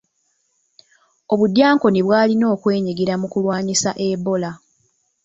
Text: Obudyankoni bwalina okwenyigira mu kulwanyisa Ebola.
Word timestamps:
Obudyankoni 1.33 1.99
bwalina 2.05 2.45
okwenyigira 2.55 3.13
mu 3.21 3.27
kulwanyisa 3.33 3.89
Ebola. 4.07 4.51